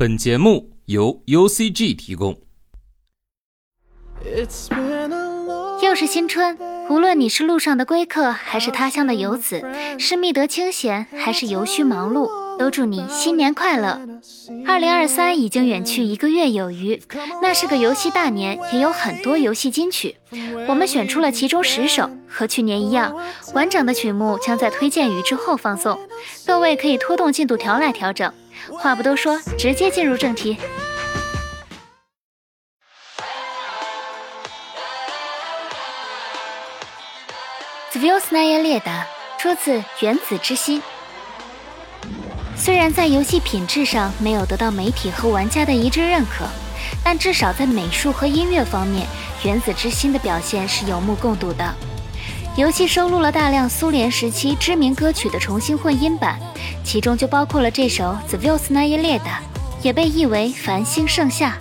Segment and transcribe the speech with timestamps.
[0.00, 2.38] 本节目由 UCG 提供。
[5.82, 6.56] 又是新春，
[6.88, 9.60] 无论你是路上的归客，还是他乡的游子，
[9.98, 12.30] 是觅得清闲，还是游须忙碌，
[12.60, 14.00] 都祝你新年快乐。
[14.64, 17.02] 二零二三已经远去一个月有余，
[17.42, 20.14] 那是个游戏大年，也有很多游戏金曲。
[20.68, 23.16] 我们选出了其中十首，和去年一样，
[23.52, 25.98] 完整的曲目将在推荐语之后放送，
[26.46, 28.32] 各位可以拖动进度条来调整。
[28.78, 30.56] 话不多说，直接进入正题。
[37.92, 39.04] Zvelsnaya Leda
[39.38, 40.80] 出自《原子之心》。
[42.54, 46.44] 虽然在游戏品质上没有得到媒体和玩家的一致认可，
[47.02, 49.06] 但至少在美术和音乐方面，
[49.46, 51.74] 《原子之心》的表现是有目共睹的。
[52.58, 56.40] 游戏收录了大量苏联时期知名歌曲的重新混音版，
[56.82, 59.20] 其中就包括了这首《Zvelsnaya Leda》，
[59.80, 61.56] 也被译为《繁星盛夏》。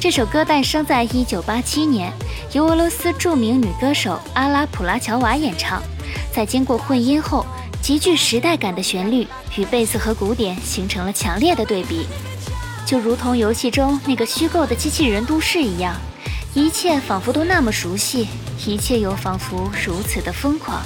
[0.00, 2.12] 这首歌诞生在1987年，
[2.50, 5.80] 由俄罗斯著名女歌手阿拉普拉乔娃演唱。
[6.32, 7.46] 在经过混音后，
[7.80, 12.08] 极具时代感的旋律与贝斯和鼓点形成了强烈的对比，
[12.84, 15.94] 就如同游戏中那个虚构的机器人都市一样，
[16.58, 18.26] 一切仿佛都那么熟悉。
[18.66, 20.82] 一切又仿佛如此的疯狂。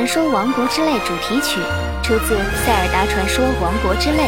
[0.00, 1.60] 传说：王国之泪》主题曲，
[2.02, 4.22] 出自《塞尔达传说：王国之泪》。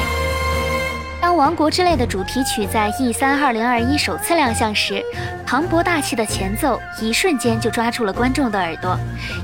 [1.19, 5.03] 当《王国之泪》的主题曲在 E 三二零二一首次亮相时，
[5.47, 8.99] 磅礴大气的前奏一瞬间就抓住了观众的耳朵，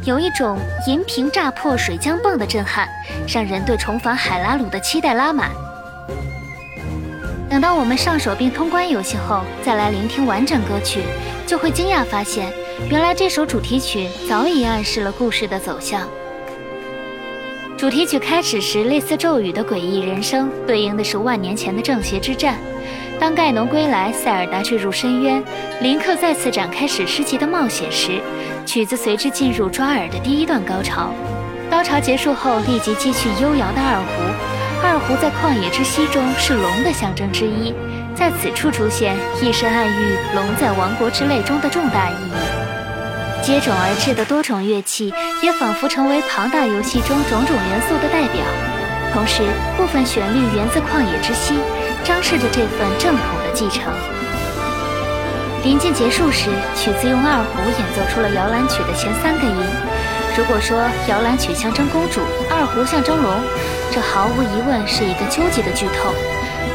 [0.04, 2.86] 有一种银瓶炸破水浆迸的震撼，
[3.26, 5.48] 让人对重返海拉鲁的期待拉满。
[7.48, 11.04] 等到我们上手并通关游戏后，再来聆听完整歌曲，
[11.46, 12.52] 就会惊讶发现，
[12.86, 16.08] 原来这首主题曲早已暗示了故事的走向。
[17.76, 22.56] 主题曲开始时，类似咒语的诡异人声，对应的是万年前的正邪之战。
[23.20, 25.42] 当盖农归来，塞尔达坠入深渊，
[25.82, 28.20] 林克再次展开史诗级的冒险时，
[28.64, 31.12] 曲子随之进入抓耳的第一段高潮。
[31.70, 34.86] 高潮结束后，立即继续悠扬的二胡。
[34.86, 37.74] 二胡在旷野之息中是龙的象征之一，
[38.14, 42.57] 在此处出现，亦是暗喻龙在王国之泪中的重大意义。
[43.48, 45.10] 接踵而至的多种乐器，
[45.40, 48.44] 也仿佛成为庞大游戏中种种元素的代表。
[49.14, 49.40] 同时，
[49.74, 51.56] 部分旋律源自旷野之息，
[52.04, 53.88] 彰示着这份正统的继承。
[55.64, 59.56] 临近结束时，曲子用二胡演奏出了摇篮曲的前三个音。
[60.36, 62.20] 如果说摇篮曲象征公主，
[62.52, 63.32] 二胡象征龙，
[63.90, 66.12] 这毫无疑问是一个究极的剧透。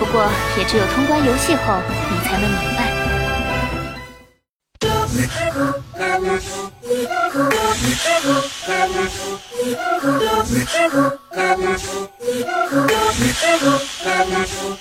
[0.01, 0.25] 不过，
[0.57, 1.77] 也只有通关游戏后，
[2.09, 2.82] 你才能明白。
[6.23, 6.43] Thank
[14.63, 14.72] you.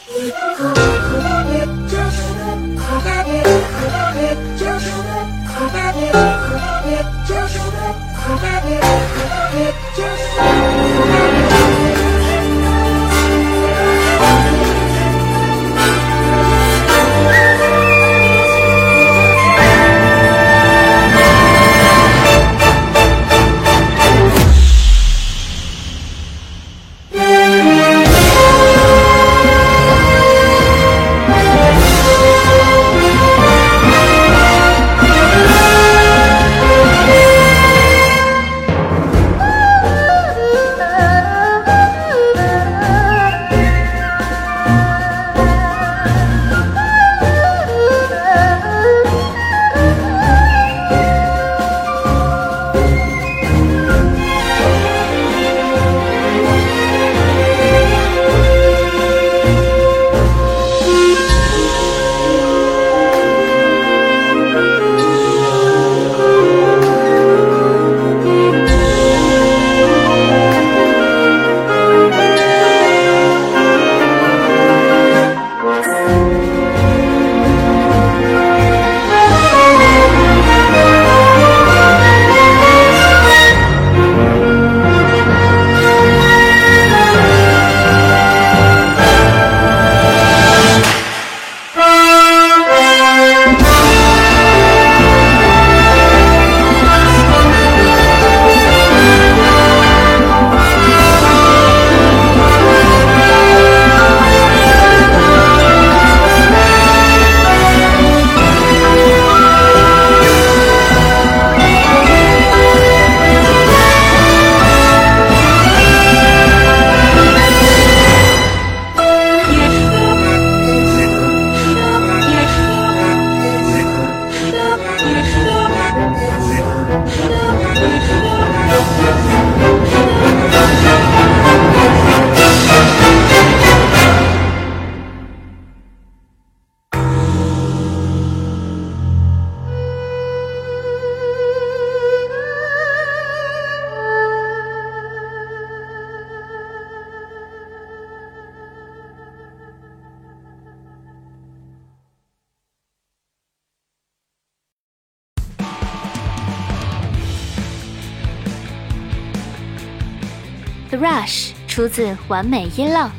[162.33, 163.11] 完美音浪》。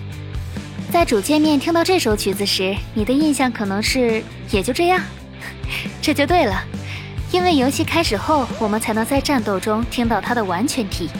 [0.91, 4.99] 在主界面听到这首曲子时，你的印象可能是也就这样。
[6.01, 6.63] 这就对了，
[7.31, 11.11] 因为游戏开始后，我们才能在战斗中听到它的完全体。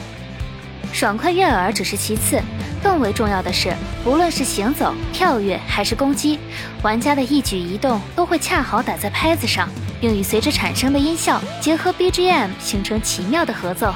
[0.92, 2.40] 爽快悦耳只是其次，
[2.82, 3.72] 更为重要的是，
[4.04, 6.40] 无论是行走、跳跃还是攻击，
[6.82, 9.68] 玩家的一举一动都会恰好打在拍子上，
[10.00, 13.94] 并与随之产生的音效结合 BGM 形成奇妙的合奏。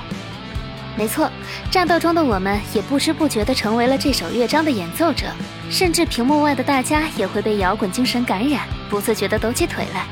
[0.98, 1.30] 没错，
[1.70, 5.26] 战斗中的我们也不知不觉地成为了这首乐章的演奏者，
[5.70, 10.04] 甚至屏幕外的大家也会被摇滚精神感染，不自觉地抖起腿来。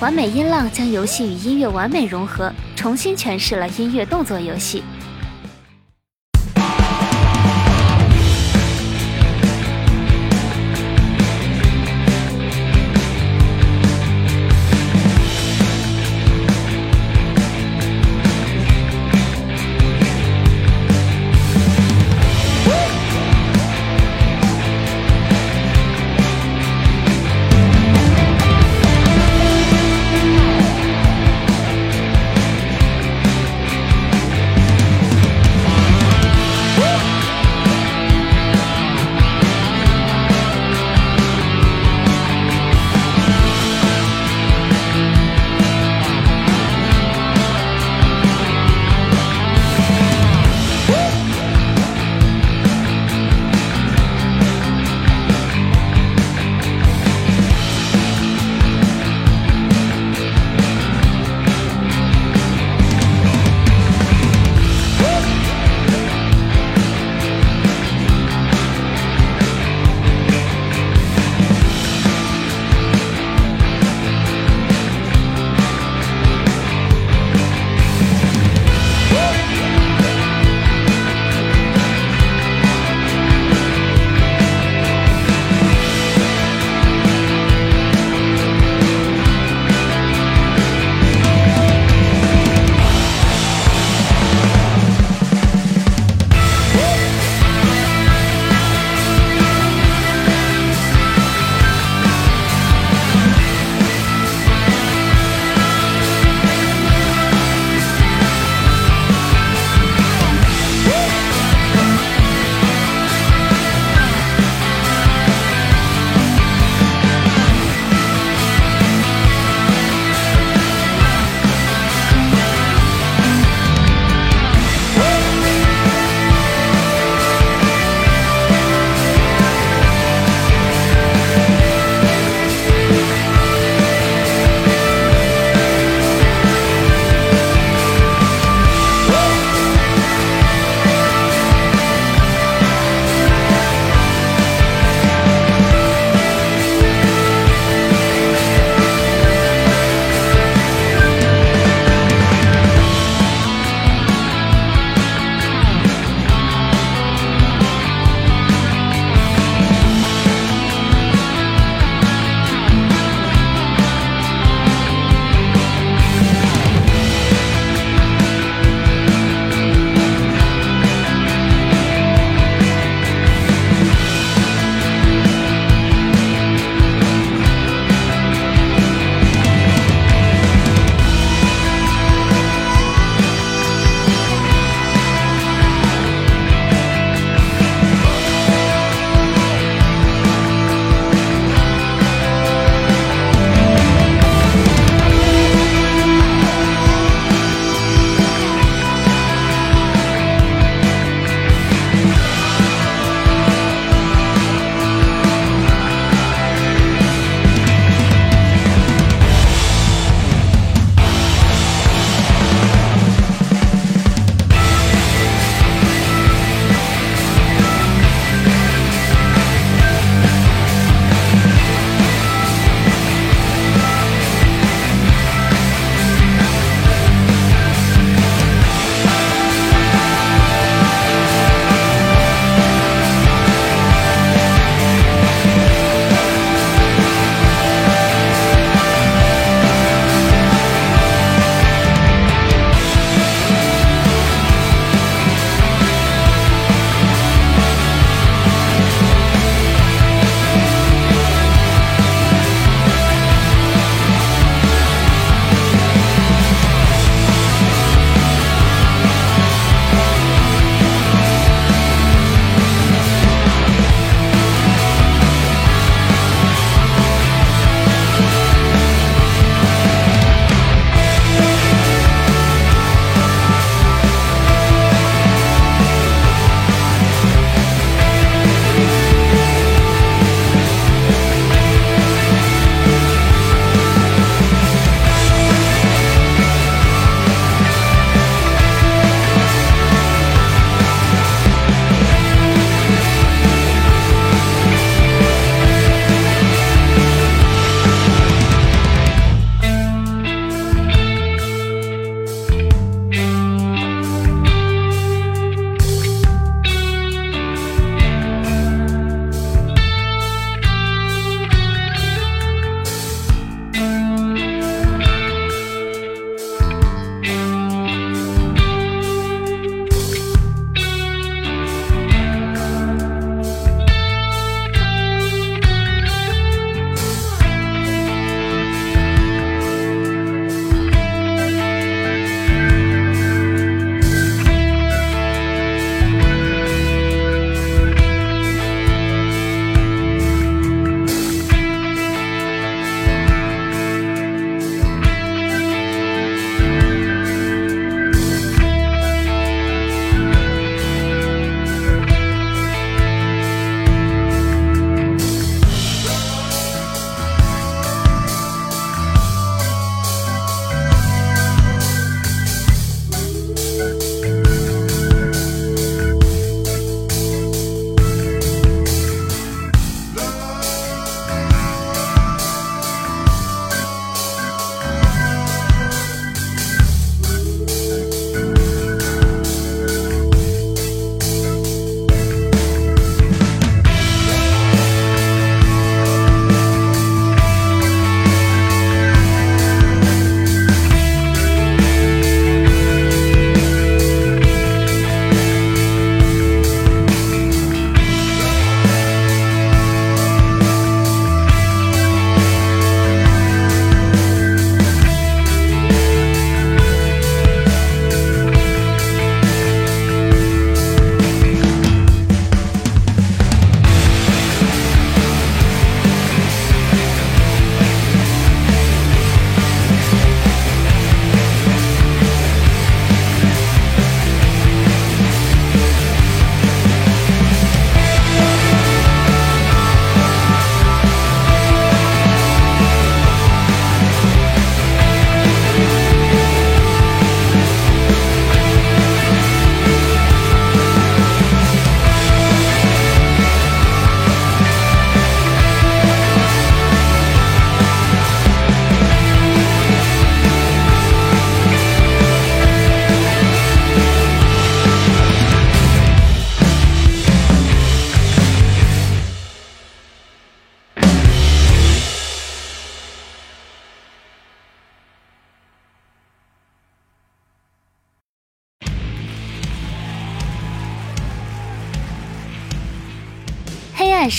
[0.00, 4.84] 完美音浪将游戏与音乐完美融合，重新诠释了音乐动作游戏。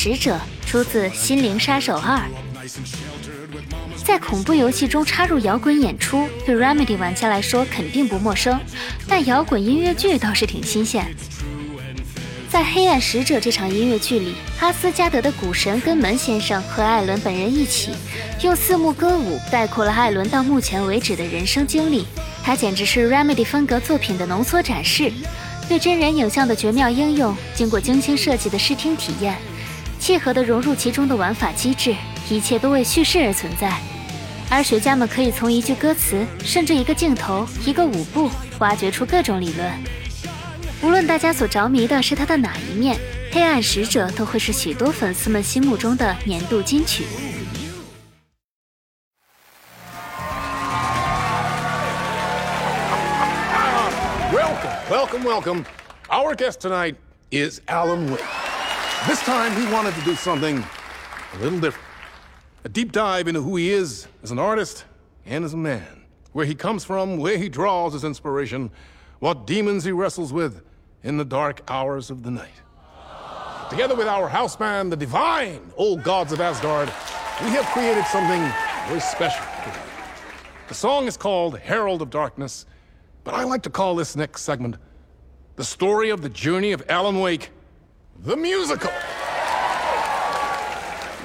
[0.05, 0.39] 使者》
[0.69, 2.19] 出自《心灵杀手二》。
[4.03, 8.59] 在恐怖游戏中插入摇滚演出，对 Remedy 玩家来说肯定不陌生，
[9.07, 11.03] 但摇滚音乐剧倒是挺新鲜。
[12.51, 17.89] 在《黑暗使者》这场音乐剧里，阿斯加德的股神根门先生和艾伦本人一起，
[18.43, 22.05] 用四幕歌舞概括了艾伦到目前为止的人生经历。
[22.43, 25.11] 他简直是 Remedy 风格作品的浓缩展示，
[25.67, 29.35] 对真人影像的绝妙应用，经过精心设计的视听体验，
[30.05, 31.95] 契合的融入其中的玩法机制，
[32.29, 33.75] 一切都为叙事而存在。
[34.51, 39.67] 而学家们可以从一句歌词，甚至一个镜头、一个舞步，挖掘出各种理论。
[40.83, 42.95] 无论大家所着迷的是他的哪一面，
[43.33, 47.03] 《黑暗使者》都会是许多粉丝们心目中的年度金曲。
[54.31, 55.65] Welcome, welcome, welcome.
[56.09, 56.93] Our guest tonight
[57.31, 58.44] is Alan Wake.
[59.07, 60.63] This time he wanted to do something
[61.33, 61.87] a little different.
[62.63, 64.85] A deep dive into who he is as an artist
[65.27, 68.71] and as a man, where he comes from, where he draws his inspiration,
[69.19, 70.63] what demons he wrestles with
[71.03, 72.61] in the dark hours of the night.
[73.69, 76.87] Together with our house band, the divine old gods of Asgard,
[77.43, 78.41] we have created something
[78.87, 79.45] very special.
[80.67, 82.65] The song is called Herald of Darkness,
[83.23, 84.77] but I like to call this next segment
[85.57, 87.51] the story of the journey of Alan Wake,
[88.19, 88.91] the musical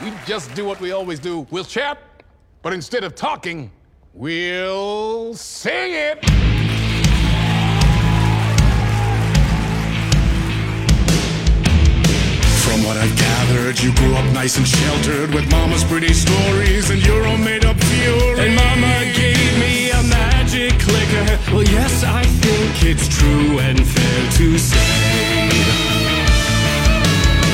[0.03, 1.46] we just do what we always do.
[1.50, 1.98] We'll chat,
[2.62, 3.70] but instead of talking,
[4.14, 6.24] we'll sing it.
[12.64, 17.05] From what I've gathered, you grew up nice and sheltered with mama's pretty stories and
[17.05, 18.40] your own made up fury.
[18.40, 21.38] And mama gave me a magic clicker.
[21.53, 25.00] Well, yes, I think it's true and fair to say.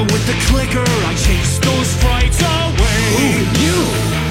[0.00, 3.84] Yeah, with the clicker I chase those frights away Who knew?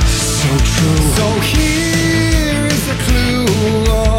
[0.09, 1.05] so true.
[1.17, 4.18] So here is the clue.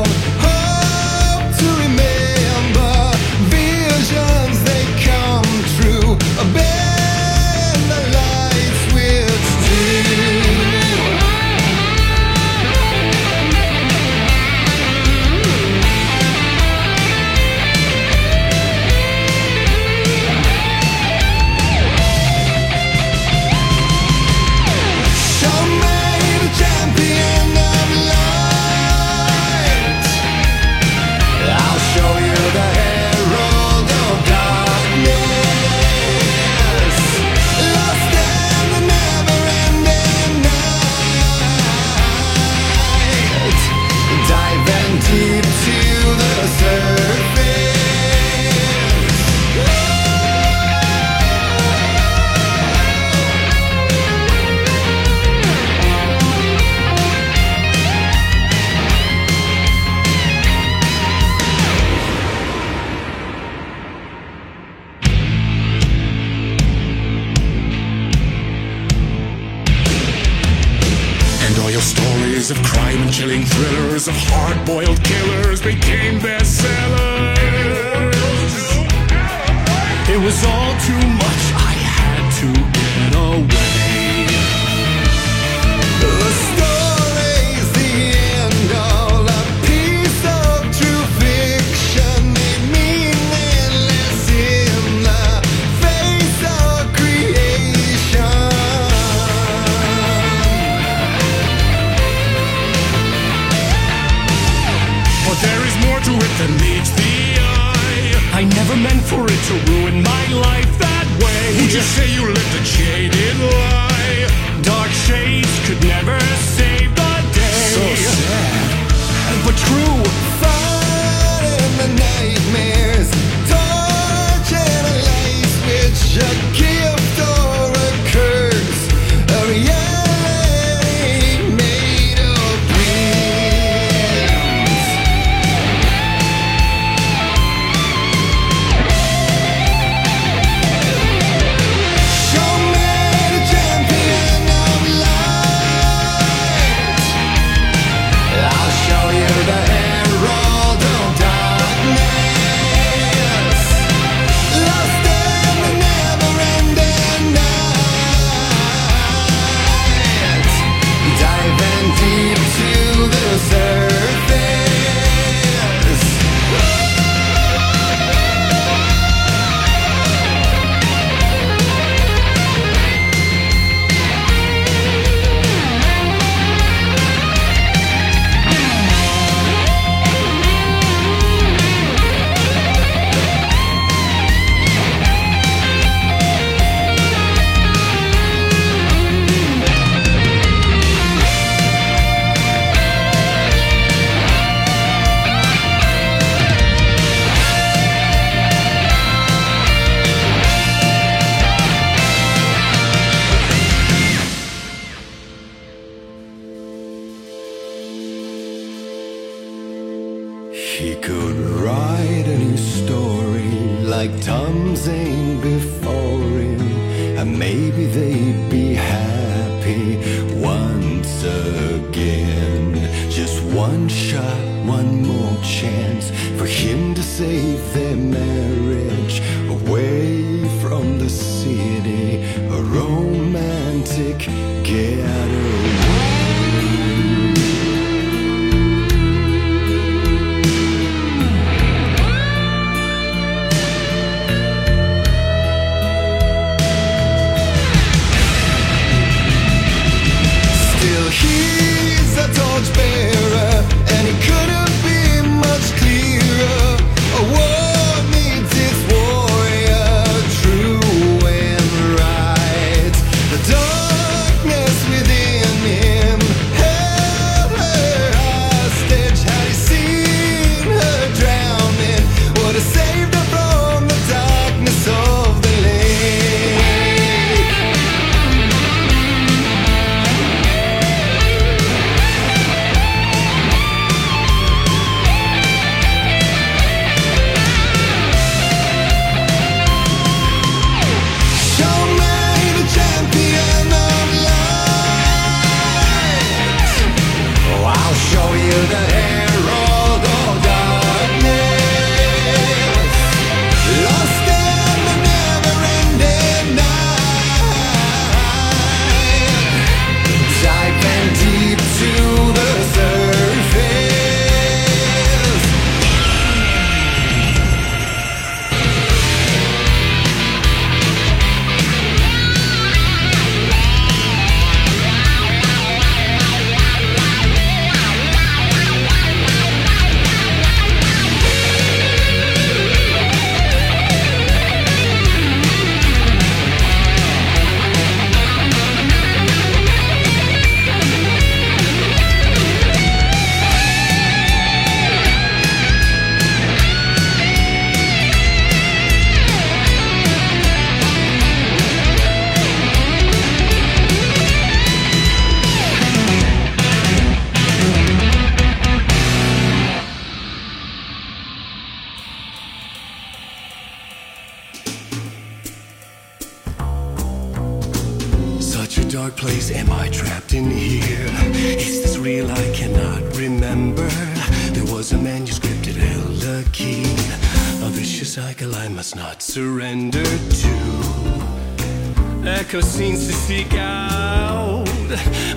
[382.51, 384.67] Echo seems to seek out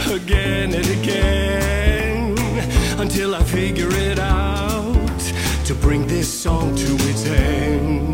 [0.09, 2.35] again and again
[2.99, 5.19] until I figure it out
[5.65, 8.12] to bring this song to its end.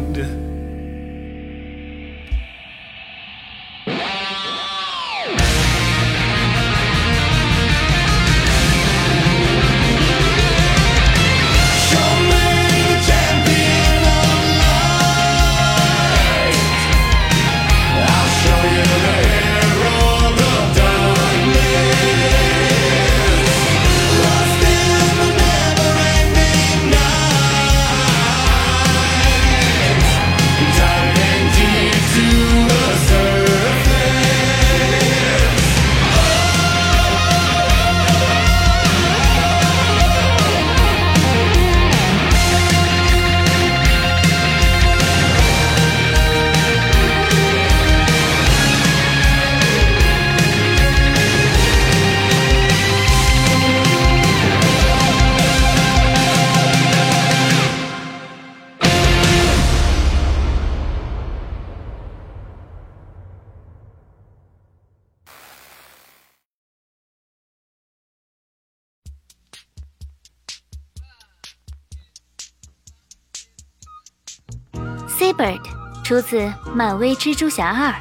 [75.29, 75.59] A bird
[76.03, 77.93] 出自漫威蜘蛛侠二。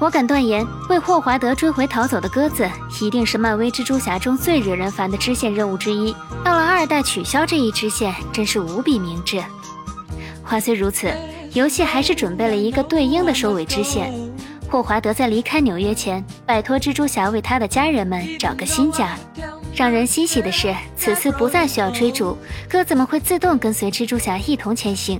[0.00, 2.68] 我敢断言，为霍华德追回逃走的鸽子，
[3.00, 6.14] 一定是漫威蜘蛛侠中最惹人烦的支线任务之一。
[6.44, 9.42] 到了二代取消这一支线，真是无比明智。
[10.44, 11.12] 话虽如此，
[11.54, 14.12] 游戏还是准备了一个对应的收尾支线。
[14.70, 19.18] 霍华德在离开纽约前，拜托蜘蛛侠为他的家人们找个新家。
[19.74, 22.36] 让人欣喜的是，此次不再需要追逐，
[22.68, 25.18] 鸽子们会自动跟随蜘蛛侠一同前行。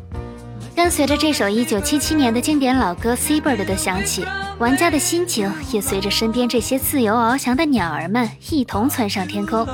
[0.74, 4.24] 跟随着这首1977年的经典老歌《Seabird》的响起，
[4.58, 9.66] 玩家的心情也随着身边这些自由翱翔的鸟儿们一同窜上天空。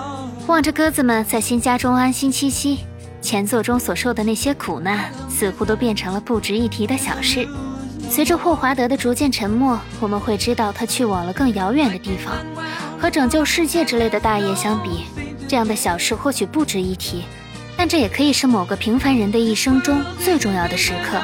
[0.48, 2.80] 望着鸽子们在新家中安心栖息，
[3.20, 7.46] 前作中所受的那些苦难似乎都变成了不值一提的小事。
[8.10, 12.34] 随着霍华德的逐渐沉默，我们会知道他去往了更遥远的地方。
[12.98, 15.04] 和拯救世界之类的大业相比，
[15.46, 17.22] 这样的小事或许不值一提。
[17.78, 21.16] 但这也可以是某个平凡人的一生中最重要的时刻，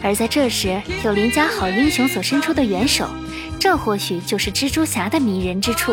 [0.00, 3.10] 而在这时有邻家好英雄所伸出的援手，
[3.58, 5.92] 这或许就是蜘蛛侠的迷人之处。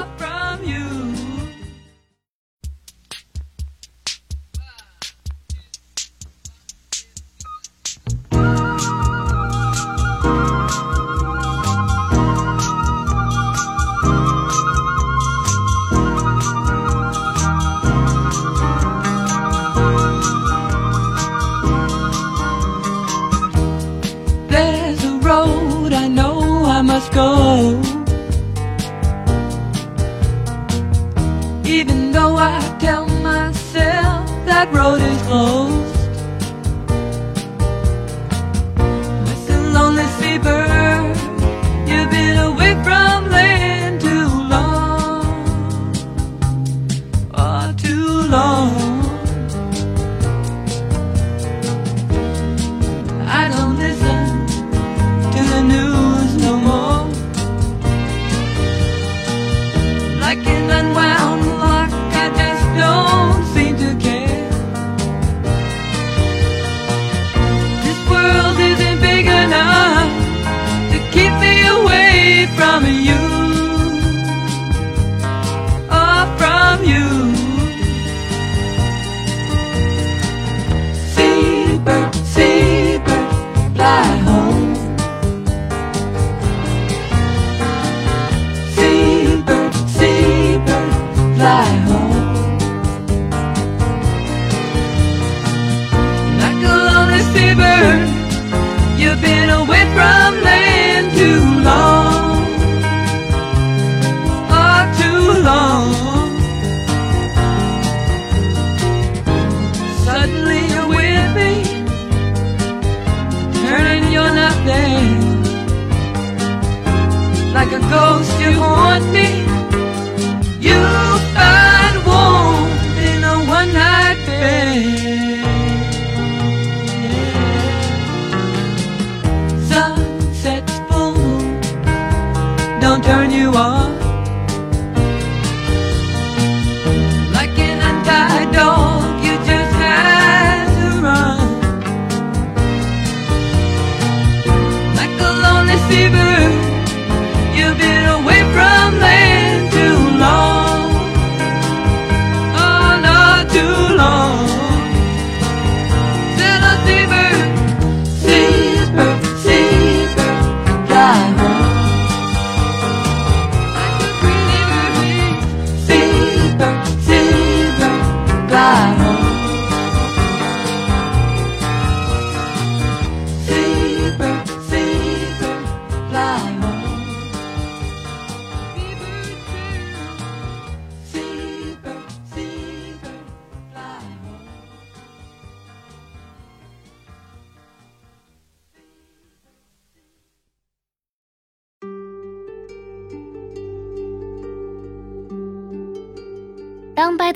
[145.89, 146.26] see the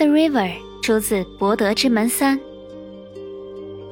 [0.02, 0.50] the River》
[0.82, 2.40] 出自《博德之门三》。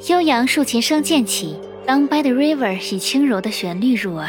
[0.08, 1.56] 悠扬竖琴声渐起，
[2.08, 4.28] 《by the River》以轻柔的旋律入耳。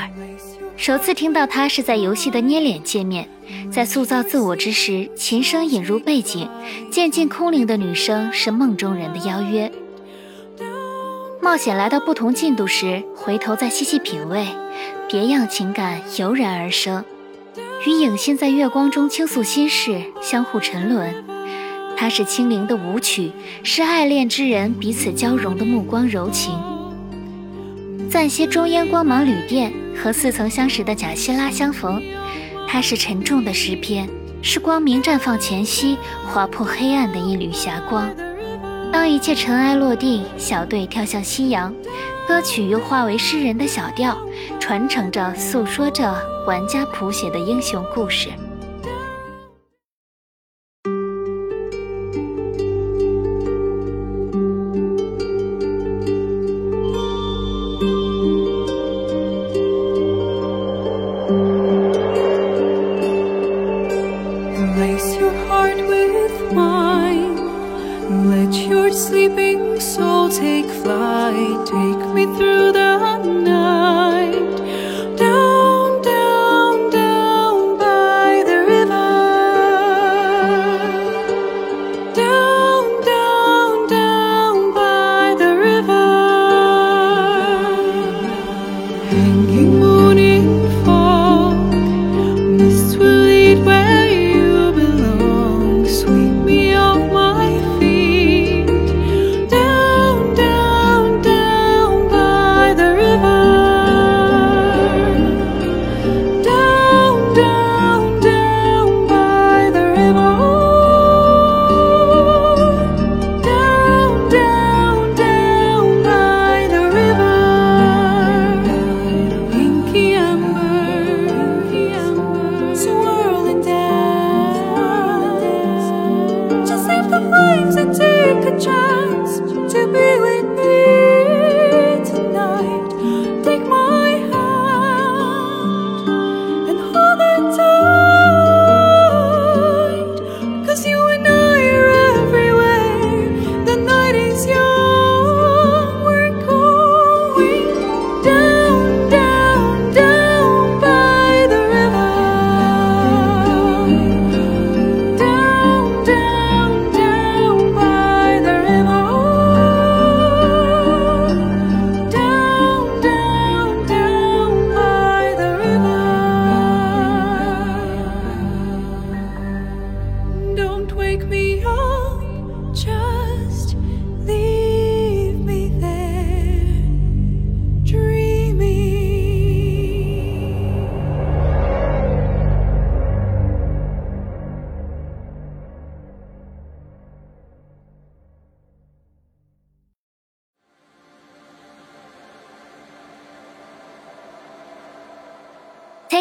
[0.77, 3.27] 首次听到它是在游戏的捏脸界面，
[3.73, 6.47] 在塑造自我之时，琴声引入背景，
[6.91, 9.73] 渐进空灵的女声是梦中人的邀约。
[11.41, 14.47] 冒险来到不同进度时，回头再细细品味，
[15.09, 17.03] 别样情感油然而生。
[17.87, 21.40] 与影星在月光中倾诉心事，相互沉沦。
[22.01, 23.31] 它是轻灵的舞曲，
[23.63, 26.59] 是爱恋之人彼此交融的目光柔情。
[28.09, 32.03] 暂歇中烟光芒旅店和似曾相识的贾西拉相逢，
[32.67, 34.09] 它是沉重的诗篇，
[34.41, 38.11] 是光明绽放前夕划破黑暗的一缕霞光。
[38.91, 41.71] 当一切尘埃落定，小队跳向夕阳，
[42.27, 44.17] 歌曲又化为诗人的小调，
[44.59, 48.31] 传承着、诉说着玩家谱写的英雄故事。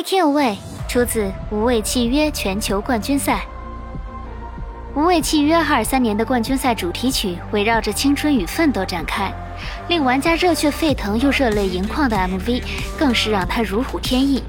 [0.10, 0.58] Taking
[0.88, 3.46] 出自《无畏契约》全球冠军赛。
[5.00, 9.32] 《无畏契约》二三年的冠军赛主题曲围绕着青春与奋斗展开，
[9.88, 12.64] 令玩家热血沸腾又热泪盈眶的 MV
[12.98, 14.44] 更是让他如虎添翼。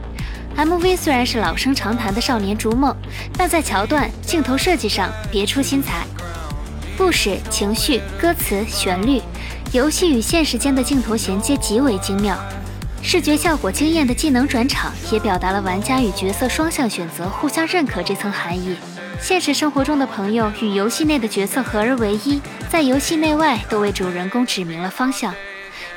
[0.56, 2.96] MV 虽然是老生常谈的少年逐梦，
[3.36, 6.06] 但在桥段、镜头设计上别出心裁。
[6.96, 9.20] 故事、情绪、歌词、旋律，
[9.72, 12.34] 游戏与现实间的镜头衔接极为精妙，
[13.03, 18.76] 视觉效果惊艳的技能转场也表达了玩家与角色双向选择互相认可这层含义。
[19.20, 22.40] 现实生活中的朋友与游戏内的角色合而为一，
[22.70, 25.34] 在游戏内外都为主人公指明了方向。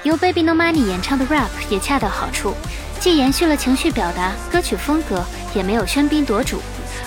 [0.03, 2.53] 由 Baby No Money 演唱的 rap 也恰到好处，
[2.99, 5.23] 既延续了情绪表达，歌曲风格
[5.53, 6.61] 也没有喧宾夺主，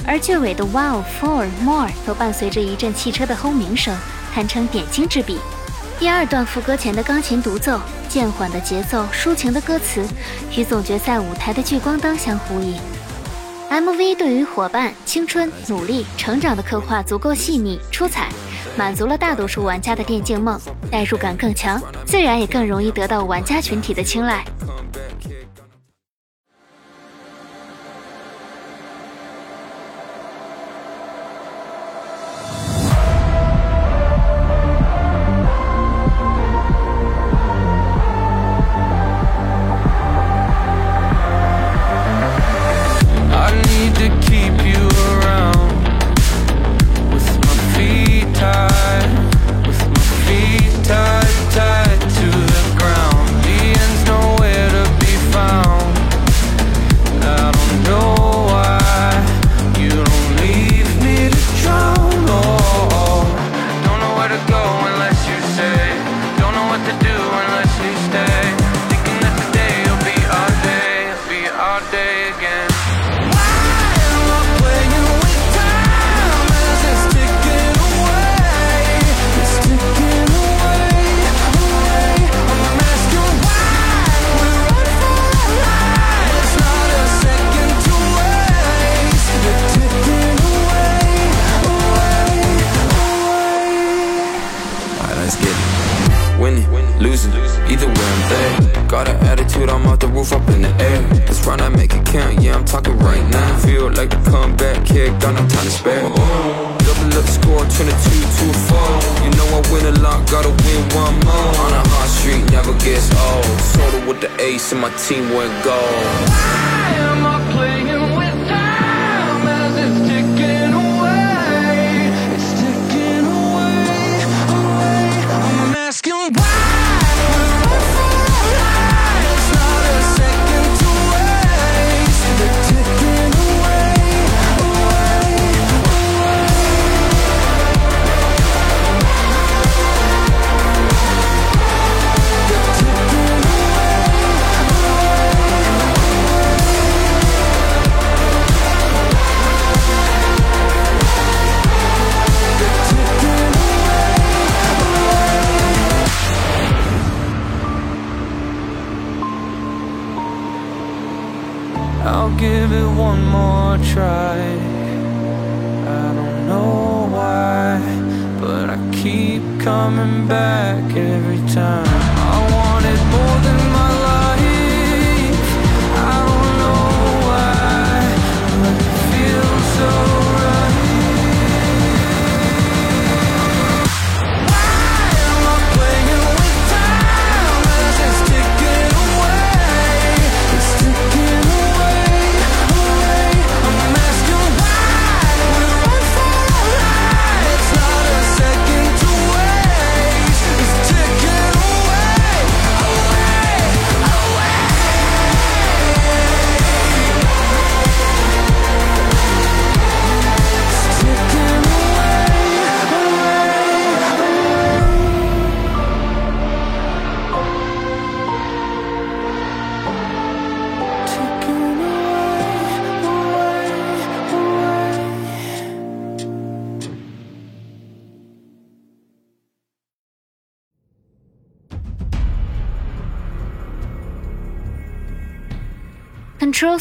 [0.07, 3.97] 而句尾的 Wow for more 都伴随着一阵汽车的轰鸣声，
[4.33, 5.39] 堪称点睛之笔。
[5.99, 10.07] 第二段副歌前的钢琴独奏，渐缓的节奏，抒情的歌词，
[10.55, 12.79] 与总决赛舞台的聚光灯相呼应。
[13.71, 18.29] MV 对于伙伴、青春、努力、成长的刻画足够细腻出彩，
[18.77, 24.45] 满足了大多数玩家的电竞梦，代入感更强，自然也更容易得到玩家群体的青睐。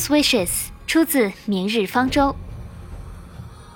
[0.10, 0.50] Wishes
[0.88, 2.30] 出自《明日方舟》，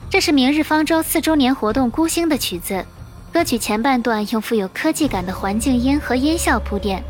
[0.10, 2.86] 这是《明日方舟》四周年活动孤星的曲子。
[3.32, 7.04] 歌曲前半段用富有科技感的环境音和音效铺垫，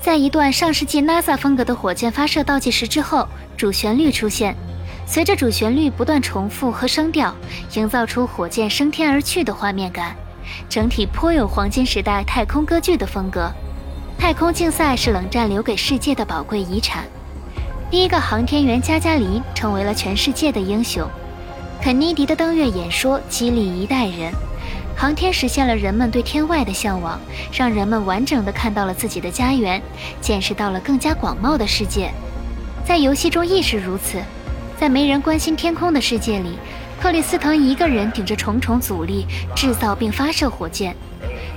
[0.00, 4.56] 在一段上世纪 NASA 风格的火箭发射倒计时之后，主旋律出现，
[5.06, 7.34] 随着主旋律不断重复和声调，
[7.74, 10.14] 营造出火箭升天而去的画面感，
[10.68, 13.50] 整体颇有黄金时代太空歌剧的风格。
[14.18, 17.04] 太空竞赛是冷战留给世界的宝贵遗产。
[17.90, 21.04] 第一个航天员加加林成为了全世界的英雄，
[21.82, 24.32] 肯尼迪的登月演说激励一代人。
[24.96, 27.18] 航天实现了人们对天外的向往，
[27.52, 29.82] 让人们完整的看到了自己的家园，
[30.20, 32.12] 见识到了更加广袤的世界。
[32.84, 34.22] 在游戏中亦是如此，
[34.78, 36.56] 在没人关心天空的世界里，
[37.00, 39.26] 克里斯滕一个人顶着重重阻力
[39.56, 40.94] 制造并发射火箭，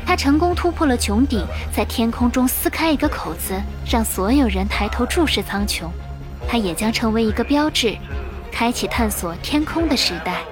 [0.04, 3.54] 他成功突破了穹顶，在天空中撕开一个口子，
[3.88, 5.84] 让所有人抬头注视苍穹。
[6.54, 7.97] 它也将成为一个标志，
[8.51, 10.43] 开启探索天空的时代。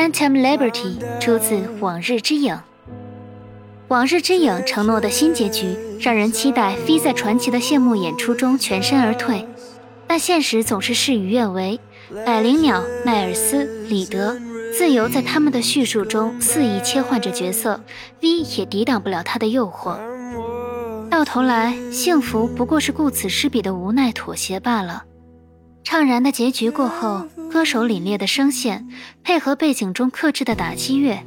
[0.00, 2.54] Phantom Liberty 出自《往日之影》。
[3.88, 9.46] 《往日之影》承诺的新结局，让人期待飞在传奇的谢幕演出中全身而退，
[10.06, 11.78] 但现实总是事与愿违。
[12.24, 14.40] 百灵鸟、迈尔斯、里德、
[14.74, 17.82] 自由在他们的叙述中肆意切换着角色
[18.22, 19.98] ，V 也抵挡不了他的诱惑。
[21.10, 25.04] 到头来，幸福不过是顾此失彼的无奈妥协罢了。
[25.84, 28.86] 怅然的结局过后，歌手凛冽的声线
[29.24, 31.18] 配合背景中克制的打击乐，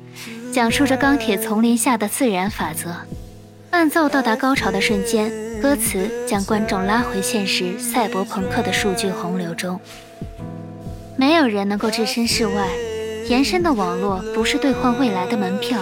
[0.53, 2.95] 讲述着钢铁丛林下的自然法则。
[3.69, 5.31] 伴奏到达高潮的瞬间，
[5.61, 9.79] 歌词将观众拉回现实赛博朋克的数据洪流中。
[11.17, 12.69] 没有人能够置身事外，
[13.27, 15.79] 延伸的网络不是兑换未来的门票，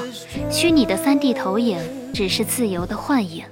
[0.49, 1.77] 虚拟的 3D 投影
[2.13, 3.43] 只是自由的幻影。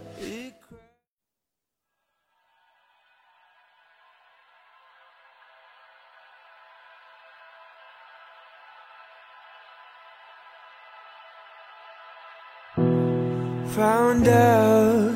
[14.19, 15.15] find out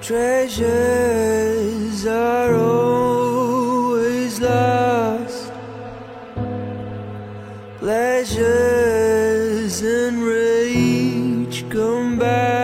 [0.00, 5.52] treasures are always lost,
[7.78, 12.55] pleasures and rage come back.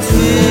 [0.00, 0.43] 天。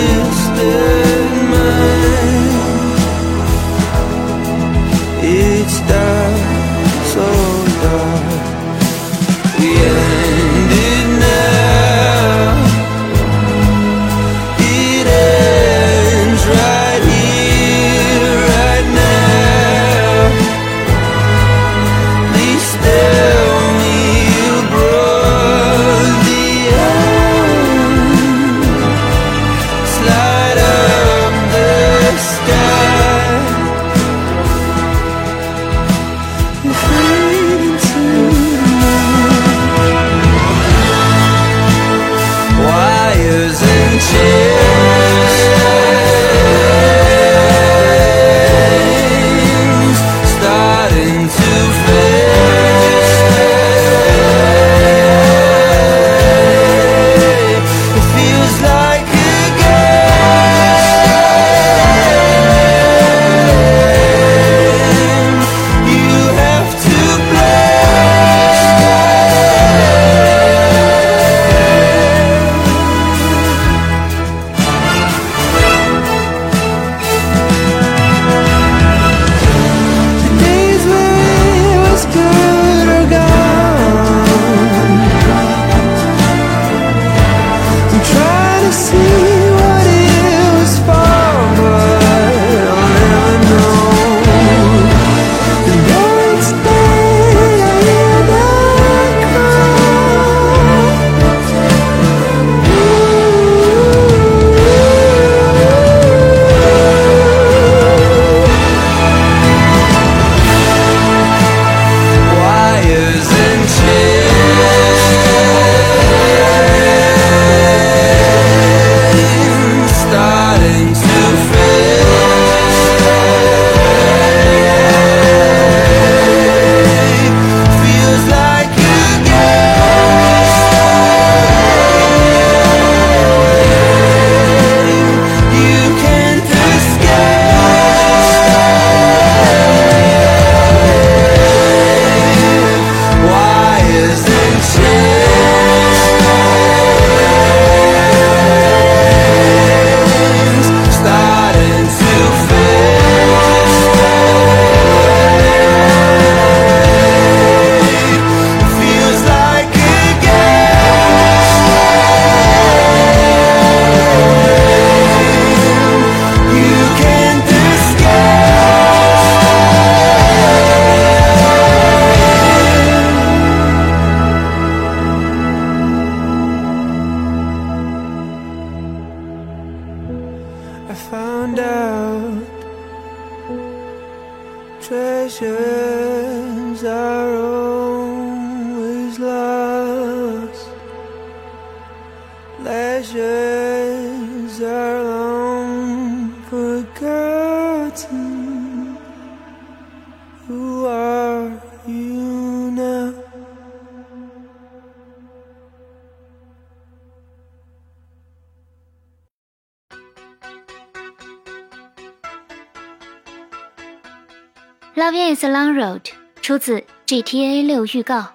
[217.14, 218.16] GTA 六预告。《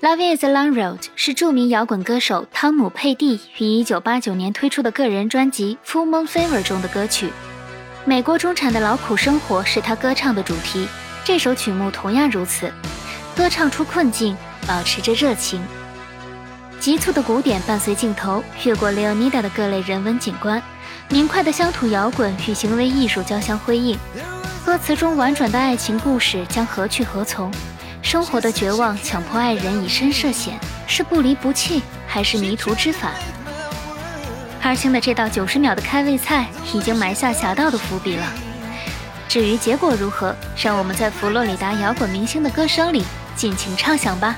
[0.00, 7.32] Love Is a Long Road》是著名摇滚歌手汤姆·佩蒂于1989年推出的个人专辑《Full Moon Fever》中的歌曲。
[8.04, 10.86] 美国中产的劳苦生活是他歌唱的主题，
[11.24, 12.72] 这首曲目同样如此，
[13.36, 14.36] 歌唱出困境，
[14.68, 15.60] 保持着热情。
[16.78, 20.62] 急促的鼓点伴随镜头越过雷欧尼达的各类人文景观，
[21.08, 23.98] 明快的乡土摇滚与行为艺术交相辉映。
[24.70, 27.50] 歌词中婉转的爱情故事将何去何从？
[28.02, 30.56] 生活的绝望强迫爱人以身涉险，
[30.86, 33.10] 是不离不弃，还是迷途知返？
[34.62, 38.24] 二星的这道九十秒的开胃菜已经埋下侠盗的伏笔了。
[39.28, 43.04] 至于结果如何，让我们在佛罗里达摇滚明星的歌声里
[43.34, 44.36] 尽情畅想吧。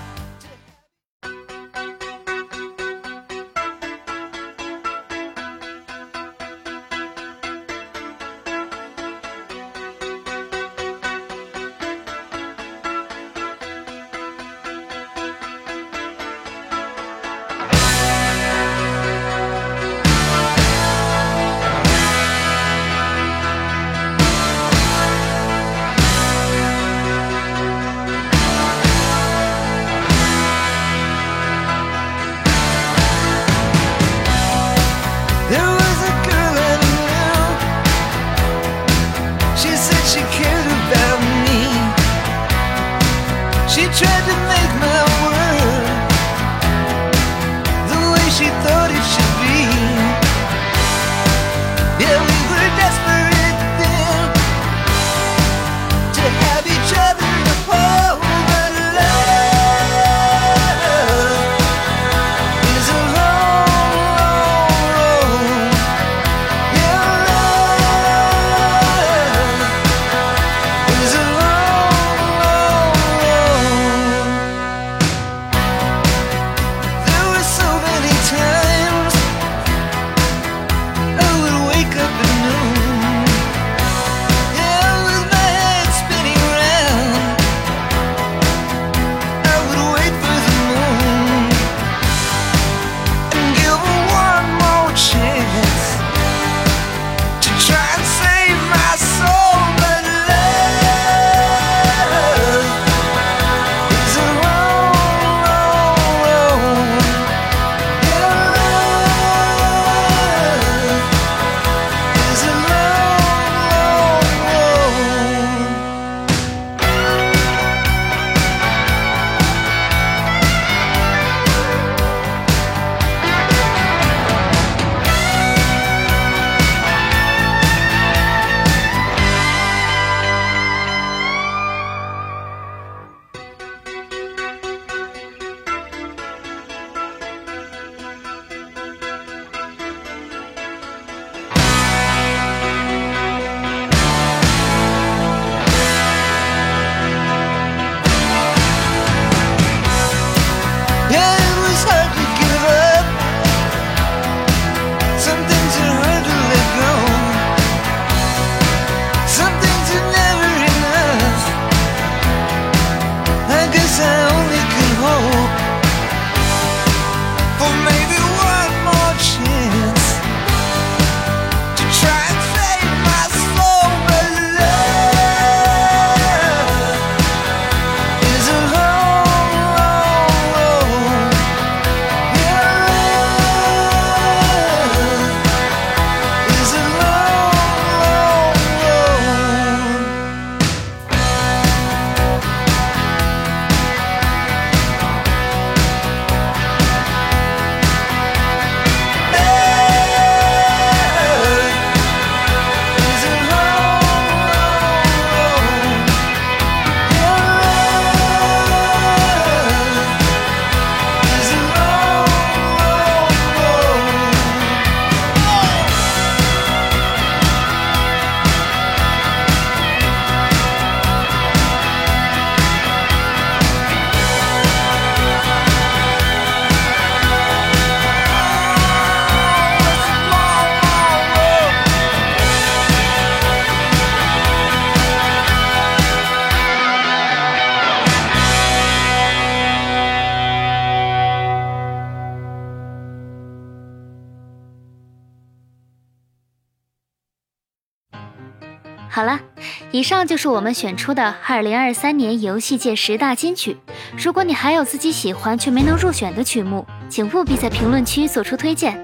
[250.02, 253.76] 以上就是我们选出的2023年游戏界十大金曲。
[254.18, 258.98] 如果你还有自己喜欢却没能入选的曲目，请务必在评论区做出推荐。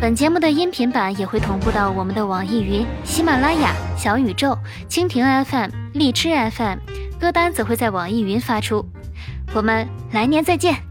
[0.00, 4.56] 本节目的音频版也会同步到我们的网易云、喜马拉雅、小宇宙、
[4.88, 6.78] 蜻蜓 FM、荔枝 FM，
[7.20, 8.82] 歌单则会在网易云发出。
[9.52, 10.87] 我们来年再见。